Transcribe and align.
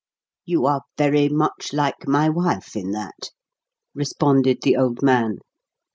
"You 0.45 0.65
are 0.65 0.81
very 0.97 1.29
much 1.29 1.73
like 1.73 2.07
my 2.07 2.27
wife 2.27 2.75
in 2.75 2.89
that," 2.89 3.29
responded 3.93 4.63
the 4.63 4.75
old 4.75 5.03
man. 5.03 5.37